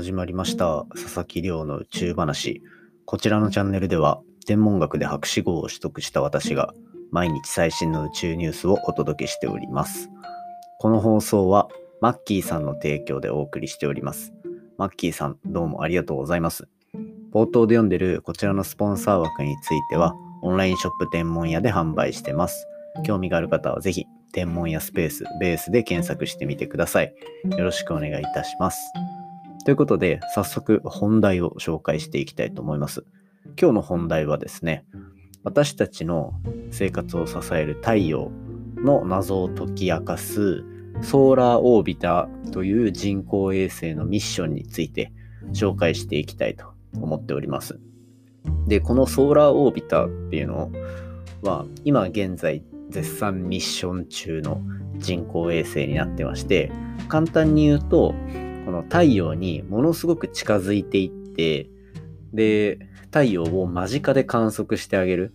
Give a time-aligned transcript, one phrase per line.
[0.00, 0.86] 始まりました。
[0.94, 2.62] 佐々木亮の宇宙話。
[3.04, 6.72] こちらのチャンネルでは天文学で博士号を取得した私が
[7.10, 10.08] 毎日最新の宇宙ニュースをお届けしております。
[10.78, 11.68] この放送は
[12.00, 14.32] マッキーさんの提供でお送りしております。
[14.78, 16.66] マッキーさんどうもありがとうございます。
[17.30, 22.66] 冒頭で読んでるこちらのスポンサー枠についてはオンラインショップ天文屋で販売してます。
[23.04, 27.14] 興味がある方はぜひ天文屋スペースベースで検索してみてください。
[27.44, 28.80] よろしくお願いいたします。
[29.64, 33.04] ということで、早速本題を紹介していきたいと思います。
[33.60, 34.84] 今日の本題はですね、
[35.44, 36.32] 私たちの
[36.70, 38.30] 生活を支える太陽
[38.76, 40.64] の謎を解き明かす
[41.02, 45.12] ソーラーオービターという人工衛星のミッションについて
[45.52, 46.66] 紹介していきたいと
[47.00, 47.78] 思っております。
[48.66, 50.70] で、このソーラーオービターっていうの
[51.42, 54.60] は今現在絶賛ミッション中の
[54.98, 56.70] 人工衛星になってまして、
[57.08, 58.14] 簡単に言うと、
[58.70, 61.68] この太陽にものすごく近づいていって、
[62.32, 65.34] で、太陽を間近で観測してあげる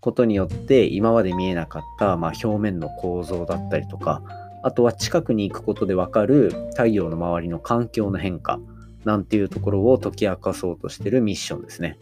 [0.00, 4.22] ことによって、今まで見えなかった、まあ、表面の構造だったりとか、
[4.62, 8.60] あとは近くに行くことでわかる太陽の周りの環境の変化
[9.06, 11.98] なんていうところを解き明かそうとしてるミッションですね。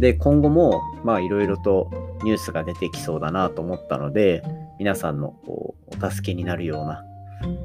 [0.00, 1.92] で、今後も、まあいろいろと
[2.24, 4.42] ニュースが出てきそうだなと思ったので、
[4.80, 7.04] 皆さんのこうお助けになるような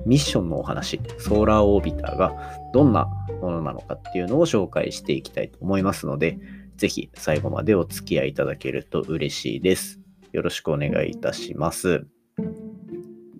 [0.05, 2.33] ミッションのお話、ソーラーオービターが
[2.73, 3.07] どんな
[3.41, 6.37] ものなのかっていうのを紹介していきたいと思いますので、
[6.77, 9.99] ぜひ最後までお付き合いいただけると嬉しいです。
[10.31, 12.05] よろしくお願いいたします。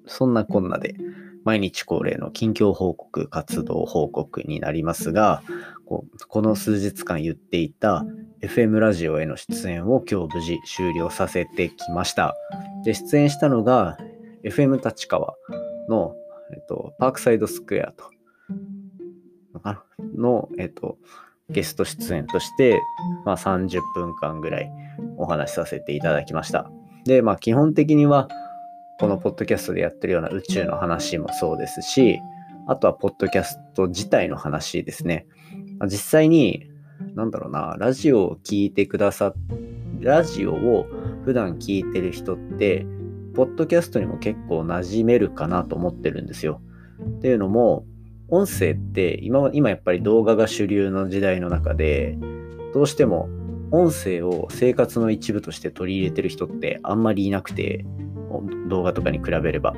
[0.05, 0.95] そんなこんなで、
[1.43, 5.41] 毎日恒例の近況報告、活動報告になりますが、
[5.85, 8.05] この数日間言っていた
[8.41, 12.35] FM ラジオへの出演を今日無事終了させてきました。
[12.85, 13.97] で、出演したのが
[14.43, 15.35] FM 立川
[15.89, 16.15] の
[16.53, 18.05] えっと、パークサイドスクエアと、
[20.15, 20.97] の、えっと、
[21.49, 22.81] ゲスト出演として、
[23.25, 24.71] まあ、30分間ぐらい
[25.17, 26.69] お話しさせていただきました。
[27.05, 28.27] で、まあ、基本的には、
[28.99, 32.19] このポッドキャストでやってるような宇宙の話もそうですし、
[32.67, 35.25] あとはポッドキャスト自体の話ですね。
[35.85, 36.69] 実際に、
[37.15, 39.33] なんだろうな、ラジオを聴いてくださ
[39.99, 40.85] ラジオを
[41.25, 42.85] 普段聞いてる人って、
[43.35, 46.61] ポッドキャストにも結構馴染めるかなと思ってるんですよ。
[47.17, 47.85] っていうのも、
[48.29, 52.17] 音声って今今やっぱり動画が主流の時代の中で、
[52.73, 53.29] どうしても
[53.71, 57.85] 音声を生活の一部として取り入れてる人ってあんまりいなくて、
[58.67, 59.75] 動画とかに比べれば。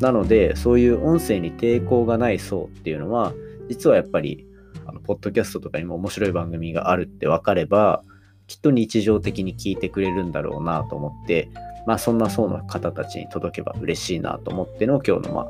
[0.00, 3.32] なので、そういう音声に抵抗がない層っていうのは、
[3.68, 4.46] 実はやっぱり、
[4.86, 8.02] あのポッドキャストとかにも面白い番組があるって分かれば、
[8.46, 11.50] きっと日常的に聞いてくれるんだろうなと思って、
[11.86, 15.48] まあそんな層の方たちに届けば嬉しいなと思っての今日のまあ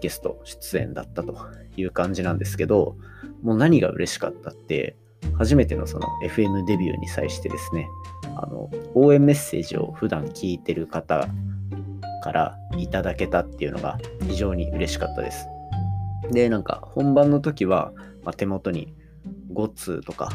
[0.00, 1.36] ゲスト出演だったと
[1.76, 2.96] いう感じなんですけど、
[3.42, 4.96] もう何が嬉しかったって、
[5.38, 7.88] 初めてのその FM デビューに際してですね、
[8.36, 11.28] あの、応援メッセージを普段聞いてる方
[12.22, 13.98] からいただけたっていうのが
[14.28, 15.46] 非常に嬉しかったです。
[16.30, 17.92] で、なんか本番の時は、
[18.24, 18.94] まあ、手元に
[19.52, 20.30] 5通とか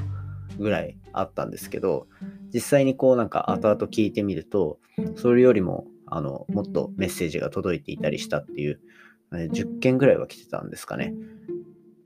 [0.58, 2.08] ぐらいあったんですけど、
[2.54, 4.80] 実際にこうなんか後々聞いてみると、
[5.16, 8.80] それよりもあのもっとメッセージが届いていたりしたっていう、
[9.32, 11.14] 10件ぐらいは来てたんですかね。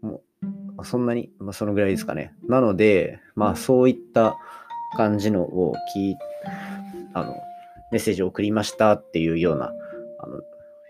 [0.02, 0.22] も
[0.78, 2.34] うそんなに、まあ、そのぐらいですかね。
[2.48, 4.38] なので、まあそういった
[4.96, 6.16] 感じのを聞い
[7.14, 7.34] あの、
[7.92, 9.74] メッセージを送りましたっていうような、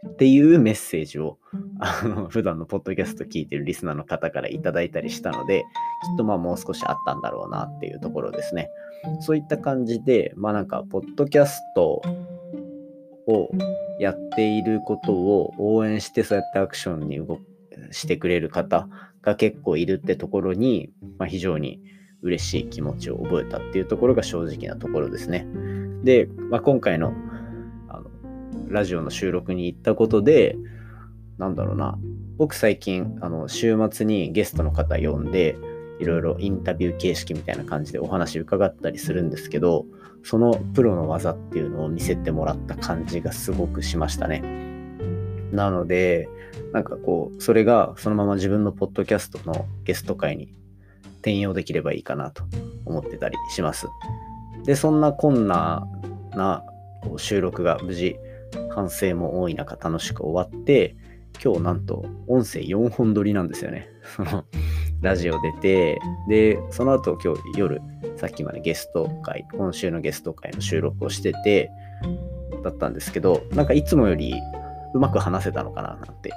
[0.07, 1.37] っていうメッセージを、
[1.79, 8.69] あの、普段のポッドキャスト聞いてるリスナーの方からいただいたりしたので、きっとまあもう少しあったんだろうなっていうところですね。
[9.21, 12.01] そういった感じで、まあなんか、ポッドキャスト
[13.27, 13.49] を
[13.99, 17.39] やっていることを応援して、そうやってアクションに動
[17.91, 18.87] してくれる方
[19.21, 21.81] が結構いるってところに、まあ、非常に
[22.21, 25.47] 嬉しい気持ちを覚えたっていうところが正直なところですね。
[26.03, 27.24] で、まあ、今回のあの
[28.67, 30.57] ラジオの収録に行ったことで、
[31.37, 31.97] なんだろうな、
[32.37, 35.57] 僕最近、あの週末にゲストの方呼んで、
[35.99, 39.85] いろいろインタビュー形式みたいな感じでお話伺ったりするんですけど、
[40.23, 44.41] そのプロの技っていうのを見せてもらった感じがすごくしましたね。
[45.51, 46.27] なので、
[46.73, 50.51] なんかこう、それがそのまま自分のポッドキャストのゲスト会に
[51.17, 52.43] 転用できればいいかなと
[52.85, 53.87] 思ってたりします。
[54.65, 55.87] で、そんな困難
[56.31, 56.63] な
[57.17, 58.17] 収録が無事、
[58.75, 60.97] 反省も多い中楽しく終わって、
[61.43, 63.87] 今日なんと音声4本撮りなんですよね。
[65.01, 67.81] ラジオ出て、で、その後今日夜、
[68.17, 71.71] さっきまでゲスト会、今週のゲスト会の収録をしてて、
[72.63, 74.33] だったんですけど、なんかいつもより
[74.93, 76.31] うまく話せたのかななんて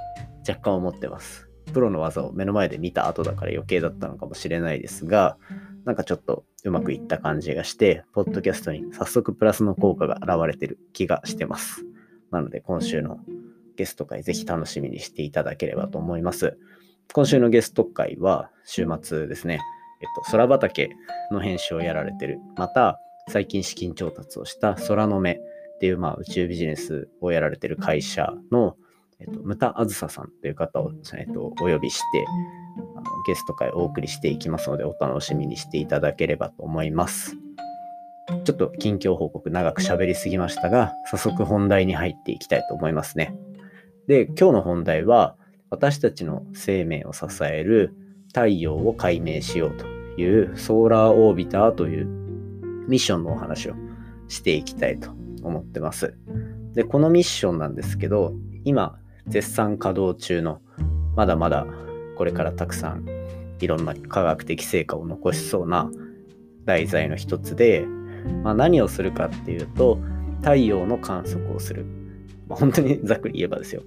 [0.49, 1.49] 若干思ってます。
[1.73, 5.37] プロの技を目の前で見た後だから余計だったのかもしれないですが、
[5.85, 11.88] なんかちょっとうまくいった感じがして、ポッドキャストに早速プラスの効果が現れてる気がしてます。
[12.31, 13.19] なので今週の
[13.77, 16.59] ゲスト会ぜひ楽しみにしていただければと思います。
[17.15, 19.61] 今週のゲスト会は週末ですね、
[20.01, 20.91] えっと、空畑
[21.31, 25.39] の編集をやられてる、また最近資金調達をした空の目っ
[25.81, 28.77] ていう、まあ、宇宙ビジネスをやられてる会社の、
[29.21, 32.25] えっと、ムタあずささんという方を、えっと、お呼びして、
[32.97, 37.37] あのゲスト会をお送りしていきますので、お楽しみにしていただければと思います。
[38.45, 43.35] ちょっと近況報告長く喋りすぎましたが、早速本題に入っていきたいと思いますね。
[44.07, 45.37] で、今日の本題は、
[45.71, 47.95] 私たちの生命を支える
[48.29, 49.87] 太陽を解明しようと
[50.21, 52.07] いうソーラーオービターという
[52.89, 53.75] ミッションのお話を
[54.29, 55.11] していきたいと
[55.43, 56.15] 思ってます。
[56.75, 58.35] で、このミッションなんですけど、
[58.65, 60.61] 今、絶賛稼働中の、
[61.17, 61.67] まだまだ
[62.17, 63.07] これからたくさん
[63.61, 65.91] いろんな科学的成果を残しそうな
[66.65, 67.87] 題材の一つで、
[68.43, 69.99] まあ、何をするかっていうと、
[70.41, 71.85] 太陽の観測をする。
[72.47, 73.83] まあ、本当に ざっくり言えばですよ。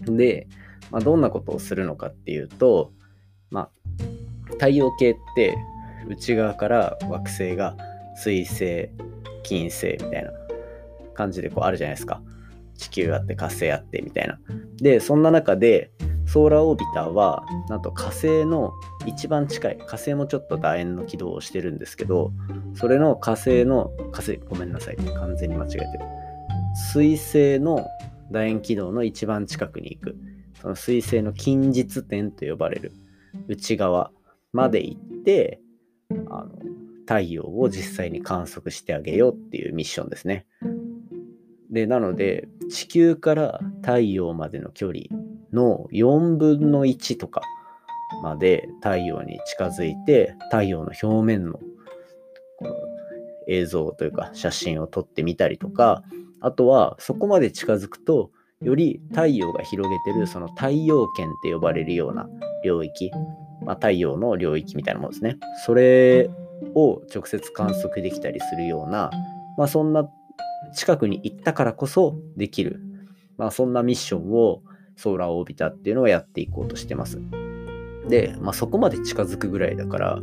[0.00, 0.48] で、
[0.90, 2.92] まあ、どんなことをするのかっていうと、
[3.50, 3.70] まあ、
[4.52, 5.56] 太陽系って
[6.08, 7.76] 内側から惑星が
[8.16, 8.90] 水星、
[9.42, 10.32] 金星みたいな
[11.14, 12.22] 感じでこうあるじゃないですか。
[12.76, 14.38] 地球あって火星あってみたいな。
[14.76, 15.90] で、そんな中で、
[16.32, 18.72] ソーラーオービターは、なんと火星の
[19.04, 22.30] 一番近い、火星もちょっと楕円の軌道をしてるんですけど、
[22.74, 25.90] それの火星の、火星、ごめんなさい、完全に間違えてる。
[26.92, 27.84] 水星の
[28.30, 30.16] 楕円軌道の一番近くに行く。
[30.60, 32.92] その水星の近日点と呼ばれる
[33.48, 34.12] 内側
[34.52, 35.60] まで行って、
[36.28, 36.50] あの
[37.06, 40.46] 太陽を実際に観測してあげようっていうミッションですね。
[41.72, 45.06] で、なので、地球から太陽までの距離
[45.52, 47.42] の4分の1とか
[48.22, 51.60] まで太陽に近づいて、太陽の表面の
[52.58, 52.74] この
[53.48, 56.02] 映像というか写真を撮ってみたりとか、
[56.40, 58.30] あとはそこまで近づくと、
[58.62, 62.28] より太陽が広げてるその太陽圏って呼ばれるような
[62.62, 63.10] 領域、
[63.64, 65.38] まあ、太陽の領域みたいなものですね。
[65.64, 66.28] それ
[66.74, 69.10] を直接観測できたりするような、
[69.56, 70.08] まあ、そんな
[70.74, 72.80] 近くに行ったからこそできる、
[73.38, 74.62] まあ、そんなミッションを
[75.00, 77.20] ソーラーオービタっていうのをやっていこうとしてます。
[78.08, 80.18] で、まあ、そこまで近づくぐらいだから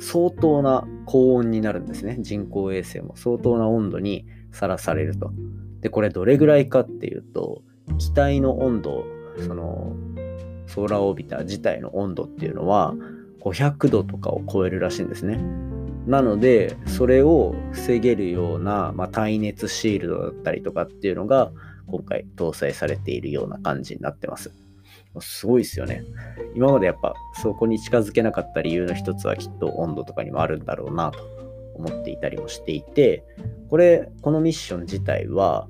[0.00, 2.18] 相当な高温になるんですね。
[2.20, 5.32] 人工衛星も相当な温度にさらされると。
[5.80, 7.62] で、これどれぐらいかっていうと、
[7.98, 9.04] 機体の温度、
[9.46, 9.94] その
[10.66, 12.94] ソーラーオービター自体の温度っていうのは
[13.40, 15.38] 500度とかを超えるらしいんですね。
[16.06, 21.50] なので、それを防げるような、まあ、耐熱シールドだったりとかっていうのが、
[21.86, 24.52] 今回搭載されているような感じになってます。
[25.20, 26.04] すごいですよね。
[26.54, 31.18] 今までやっぱそこに近づけなかった理由の一つはきっと温度とかにもあるんだろうなと
[31.74, 33.24] 思っていたりもしていて、
[33.68, 35.68] これ、このミッション自体は、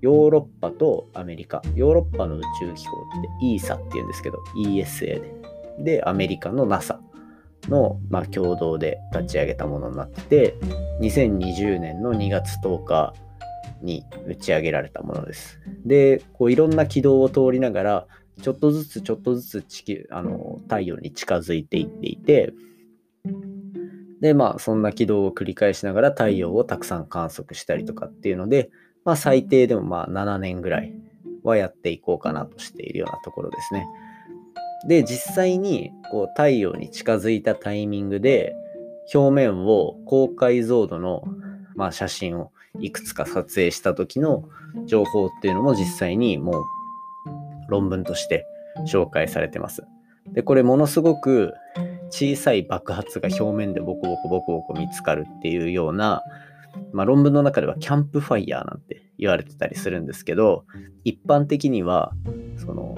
[0.00, 5.34] ヨーロッパとアメリカ、ヨーロッパの宇宙機構って ESA って言うんですけど、ESA で、
[5.78, 7.00] で、アメリカの NASA
[7.68, 10.56] の、まあ、共同で立ち上げたものになってて、
[11.00, 13.14] 2020年の2月10日
[13.82, 15.60] に打ち上げられたものです。
[15.84, 18.06] で、こういろんな軌道を通りながら、
[18.40, 22.52] ちょっとずつちょっとずつ地球、あの、太陽に近づいていっていて、
[24.20, 28.70] で、まあ、そんな軌道を繰り返しながら太陽をたくさん観測したりとかっていうので、
[29.04, 30.92] まあ、最低でもまあ7年ぐらい
[31.42, 33.86] はやっていこうかなとしているようなところですね。
[34.88, 38.54] で、実際にこう太陽に近づいたタイミングで、
[39.12, 41.24] 表面を高解像度の、
[41.74, 44.44] まあ、写真をいくつか撮影した時の
[44.86, 46.64] 情報っていうのも実際にもう
[47.68, 48.46] 論文として
[48.86, 49.84] 紹介されてます。
[50.32, 51.52] で、これものすごく
[52.10, 56.22] 小さい爆発が表面でボコボコボコボコ見つかるっていうような、
[56.92, 60.64] まあ、論文の中ではキャンプファイヤーなんて言われてたりするんですけど、
[61.04, 62.12] 一般的には、
[62.56, 62.94] その、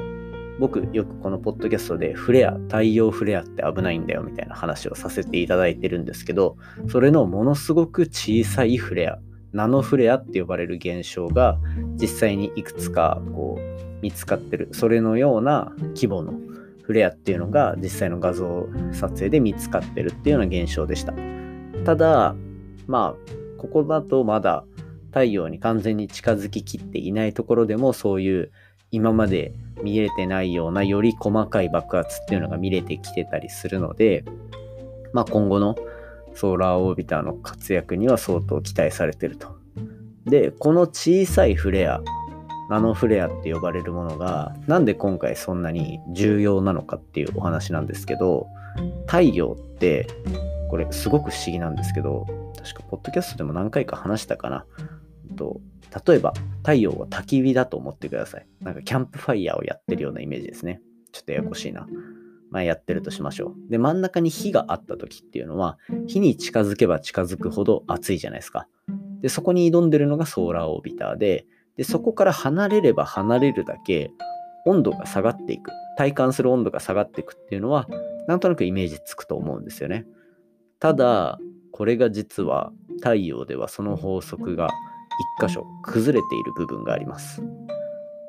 [0.60, 6.56] 僕よくこのポッドキャストでフレア、太陽フレアって危ないんだよみたいな話をさせていただいてるんですけど、
[6.88, 9.18] それのものすごく小さいフレア、
[9.54, 11.58] ナノフレアって呼ばれる現象が
[11.94, 16.34] 実際にいくつかこう見つかってる、それのような規模の
[16.82, 21.14] フレアっていうのが実際の画像撮影で見つかってるっていうような現象でした。
[21.84, 22.34] ただ、
[22.86, 24.64] まあ、ここだとまだ
[25.06, 28.50] 太陽に完全に近づききっていないところでもそういう
[28.90, 34.24] 今まで見えてないようなより細かい爆発っていうのが見れてきてたりするので、
[35.12, 35.76] まあ、今後の
[36.34, 39.56] ソーラーオービターの活躍には相当期待されてると。
[40.26, 42.00] で、この小さいフレア
[42.68, 48.46] ナノフレアって呼ばれるものがなんで今回そんなに重要なのかっていうお話なんですけど
[49.06, 50.06] 太陽って
[50.70, 52.26] これすごく不思議なんですけど
[52.56, 54.64] 確かポッドキャストでも何回か話したかな。
[55.36, 55.60] と
[56.06, 58.46] 例えば太陽は焚き火だと思ってください。
[58.60, 60.80] なんかキャンプファイヤーをやってるようなイメージですね。
[61.12, 61.86] ちょっとややこしいな。
[62.54, 63.68] まあ、やってるとしましょう。
[63.68, 68.68] で、真ん中に火があった時っていうのは、火に近づけば近づくほど熱いじゃないですか。
[69.22, 71.46] で、そこに挑んでるのがソーラーオービターで、
[71.76, 74.12] で、そこから離れれば離れるだけ
[74.66, 75.72] 温度が下がっていく。
[75.98, 77.88] 体感する温度が下がっていくっていうのは、
[78.28, 80.06] なんとなくイメージつくと思うんですよね。
[80.78, 81.40] ただ、
[81.72, 84.68] これが実は太陽ではその法則が
[85.40, 87.42] 一箇所崩れている部分があります。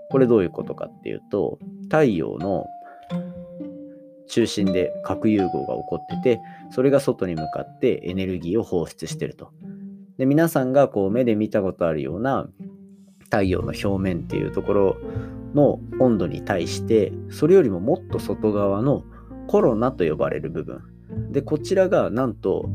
[0.10, 2.66] これどういうことかっていうと、太陽の
[4.28, 6.42] 中心で核融合が起こってて、
[6.72, 9.52] それが外に向かってエネルギーを放出してると。
[10.18, 12.48] で、皆さんがこう目で見たことあるような
[13.26, 14.98] 太陽の表面っていうところ
[15.54, 19.04] の温度に対して、それよりももっと外側の
[19.48, 20.82] コロナと呼ばれる部分。
[21.32, 22.70] で、こちらがなんと、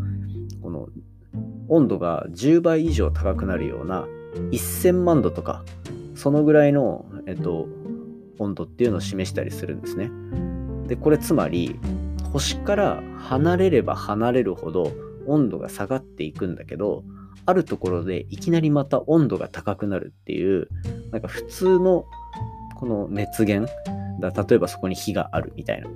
[0.62, 0.88] この
[1.68, 4.06] 温度が10倍以上高くなるような
[4.52, 5.64] 1000万度とか、
[6.14, 7.66] そのぐらいの、えっと、
[8.38, 10.10] 温度っていうのを示したりするんですね。
[10.90, 11.78] で、これつまり、
[12.32, 14.92] 星から離れれば離れるほど
[15.26, 17.04] 温度が下がっていくんだけど、
[17.46, 20.66] あるところでいきなりまた温度が高くなるっていう、
[21.12, 22.06] なんか普通の
[22.76, 23.72] この熱源
[24.18, 25.88] だ、例えばそこに火があるみたいな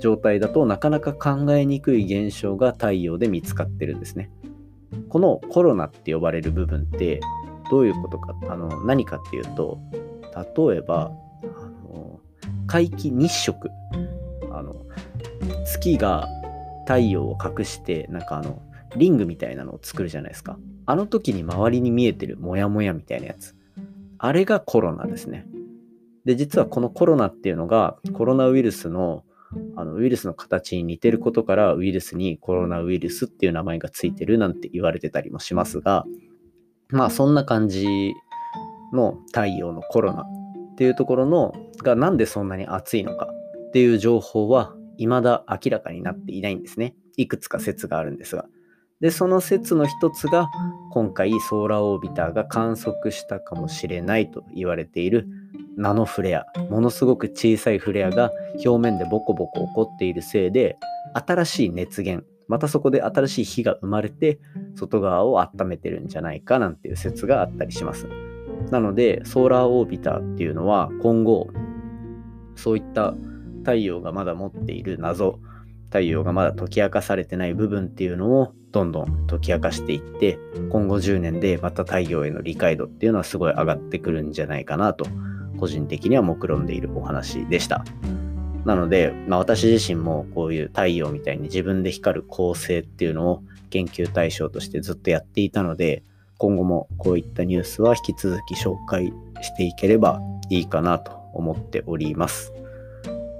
[0.00, 4.30] 状態だとなかなか考えにくい現象が太陽で見つかってるんですね。
[5.10, 7.20] このコロナって呼ばれる部分って
[7.70, 9.78] どういうことか、あの何かっていうと、
[10.56, 11.12] 例えば、
[11.42, 12.20] あの
[12.66, 13.68] 皆既日食
[14.58, 14.74] あの
[15.64, 16.28] 月が
[16.86, 18.62] 太陽を隠してなんかあの
[18.96, 20.58] リングみたいなのを作るじゃないですか。
[20.86, 23.54] あの時に周りに見えてるモヤモヤみたいなやつ。
[24.18, 25.46] あれがコロナですね。
[26.24, 29.24] で実はこのコロナっていうのがコロナウイルスの
[29.76, 36.04] あのウイルスの形に似てることからウイルスにコロナウイルスっていう名前がついてるなんて言われてたりもしますが
[36.90, 38.12] まあそんな感じ
[38.92, 43.28] の太陽のコロナっていうところのがなんでそんなに暑いのか。
[43.68, 46.94] っていう情報は未だ明らかになっていないんですね。
[47.16, 48.46] いくつか説があるんですが。
[49.00, 50.48] で、その説の一つが
[50.90, 55.28] 今回ソーラーオービターが観測したかもしれないと言われている
[55.76, 56.46] ナノフレア。
[56.70, 58.32] ものすごく小さいフレアが
[58.64, 60.78] 表面でボコボコ起こっているせいで
[61.14, 64.40] 新しい熱源、またそこで新しい火が生まれて
[64.74, 68.08] 外側を温めてるんじゃないかなんていう説があったりします。
[68.70, 71.48] なので、ソーラーオービターっていうのは今後、
[72.56, 73.14] そういった
[73.58, 75.38] 太陽がまだ持っている謎
[75.86, 80.38] 太陽がまだ解き明かされてない部分っていうのをどんどん解き明かしていって
[80.70, 85.06] 今後10年でまた太陽への理解度っていうのはすごい上がってくるんじゃないかなと
[85.58, 87.84] 個人的には目論んでいるお話でした
[88.64, 96.02] なので、まあ、私自身もこういう太陽みたいに自分で光る恒星っていうのを研究対象としてずっとやっていたので
[96.36, 102.52] 今後もこういったニュースは引き続き紹介していければいいかなと思っております。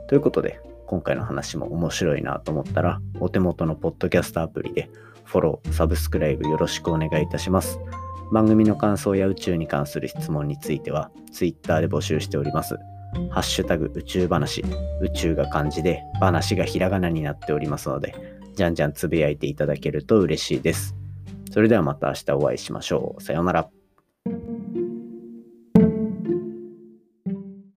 [0.09, 4.91] ということで、今回の話も面白いなと思ったら、お手元のポッドキャストアプリで
[5.25, 7.79] フォロー、サブスクライブよろしくお願いいたします。
[8.33, 12.77] 番組の感想や宇宙に関する質問については、Twitter で募集しております。
[13.31, 14.65] ハッシュタグ宇宙話、
[15.03, 18.15] 宇宙が漢字で、話がひらがなになっておりますので、
[18.55, 20.97] じゃんじゃんつぶやいていただけると嬉しいです。
[21.53, 23.23] それではまた明日お会いしましょう。
[23.23, 23.69] さようなら。